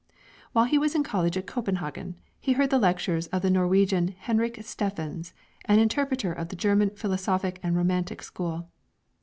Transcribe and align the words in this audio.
While 0.51 0.65
he 0.65 0.79
was 0.79 0.95
in 0.95 1.03
college 1.03 1.37
at 1.37 1.45
Copenhagen 1.45 2.15
he 2.39 2.53
heard 2.53 2.71
the 2.71 2.79
lectures 2.79 3.27
of 3.27 3.43
the 3.43 3.51
Norwegian 3.51 4.07
Henrik 4.17 4.55
Steffens, 4.63 5.31
an 5.65 5.77
interpreter 5.77 6.33
of 6.33 6.49
the 6.49 6.55
German 6.55 6.89
philosophic 6.95 7.59
and 7.61 7.77
romantic 7.77 8.23
school. 8.23 8.71